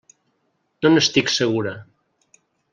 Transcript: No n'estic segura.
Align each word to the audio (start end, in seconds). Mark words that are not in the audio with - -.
No 0.87 0.91
n'estic 0.95 1.31
segura. 1.35 1.77